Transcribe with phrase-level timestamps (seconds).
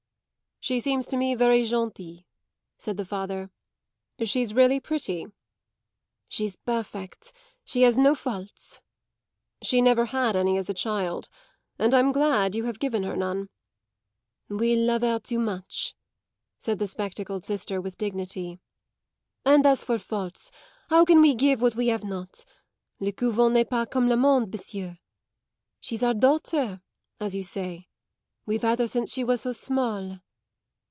[0.63, 2.21] "She seems to me very gentille,"
[2.77, 3.49] said the father.
[4.23, 5.25] "She's really pretty."
[6.27, 7.33] "She's perfect.
[7.65, 8.79] She has no faults."
[9.63, 11.29] "She never had any as a child,
[11.79, 13.49] and I'm glad you have given her none."
[14.49, 15.95] "We love her too much,"
[16.59, 18.59] said the spectacled sister with dignity.
[19.43, 20.51] "And as for faults,
[20.91, 22.45] how can we give what we have not?
[22.99, 24.99] Le couvent n'est pas comme le monde, monsieur.
[25.79, 26.83] She's our daughter,
[27.19, 27.87] as you may say.
[28.45, 30.19] We've had her since she was so small."